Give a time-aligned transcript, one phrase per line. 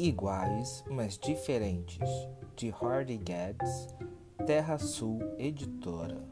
[0.00, 1.98] Iguais, mas diferentes,
[2.54, 3.88] de Hardy Guedes,
[4.46, 6.22] Terra Sul Editora.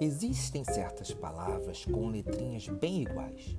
[0.00, 3.56] Existem certas palavras com letrinhas bem iguais,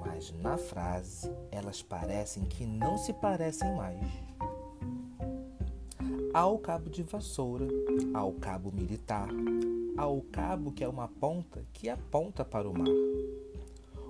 [0.00, 4.00] mas na frase elas parecem que não se parecem mais.
[6.32, 7.68] Há o cabo de vassoura,
[8.14, 9.28] há o cabo militar,
[9.98, 12.88] há o cabo que é uma ponta que aponta para o mar.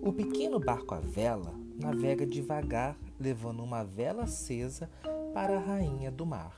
[0.00, 4.88] O pequeno barco à vela navega devagar, levando uma vela acesa
[5.34, 6.56] para a rainha do mar.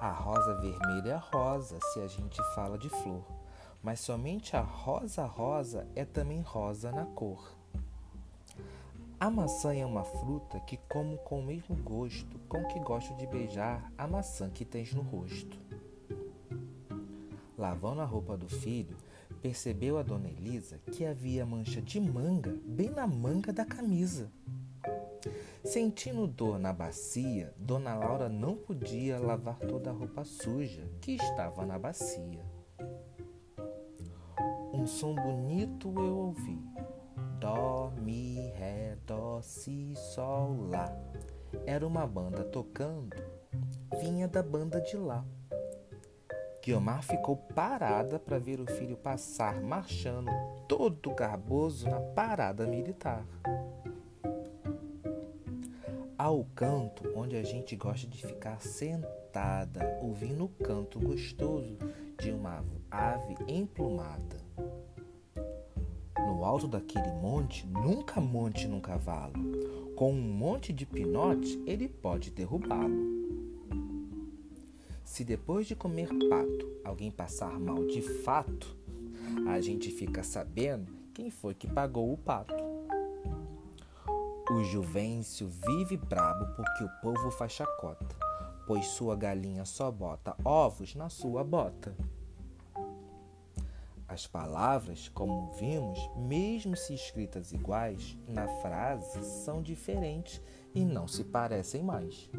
[0.00, 3.24] A rosa vermelha é rosa se a gente fala de flor,
[3.82, 7.54] mas somente a rosa rosa é também rosa na cor.
[9.18, 13.26] A maçã é uma fruta que como com o mesmo gosto com que gosto de
[13.26, 15.58] beijar a maçã que tens no rosto.
[17.60, 18.96] Lavando a roupa do filho,
[19.42, 24.32] percebeu a dona Elisa que havia mancha de manga bem na manga da camisa.
[25.62, 31.66] Sentindo dor na bacia, Dona Laura não podia lavar toda a roupa suja que estava
[31.66, 32.42] na bacia.
[34.72, 36.58] Um som bonito eu ouvi.
[37.38, 40.90] Dó, mi, ré, dó, si, sol, lá.
[41.66, 43.14] Era uma banda tocando,
[44.00, 45.22] vinha da banda de lá.
[46.62, 50.30] Guiomar ficou parada para ver o filho passar marchando
[50.68, 53.24] todo garboso na parada militar.
[56.18, 61.78] Ao canto onde a gente gosta de ficar sentada, ouvindo o canto gostoso
[62.18, 64.36] de uma ave emplumada.
[66.18, 69.32] No alto daquele monte, nunca monte num cavalo.
[69.96, 73.19] Com um monte de pinote, ele pode derrubá-lo.
[75.10, 78.76] Se depois de comer pato alguém passar mal de fato,
[79.48, 82.54] a gente fica sabendo quem foi que pagou o pato.
[84.52, 88.16] O Juvencio vive brabo porque o povo faz chacota,
[88.68, 91.92] pois sua galinha só bota ovos na sua bota.
[94.06, 100.40] As palavras, como vimos, mesmo se escritas iguais, na frase são diferentes
[100.72, 102.30] e não se parecem mais.